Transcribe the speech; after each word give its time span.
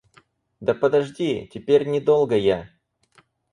Да 0.59 0.73
подожди, 0.73 1.47
теперь 1.53 1.85
не 1.87 1.99
долго 2.01 2.35
я... 2.35 2.71